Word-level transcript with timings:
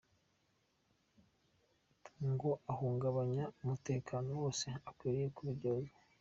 Ngo 2.29 2.49
uhungabanya 2.71 3.43
umutekano 3.61 4.29
wese 4.41 4.67
akwiriye 4.89 5.27
kubiryozwa. 5.35 5.97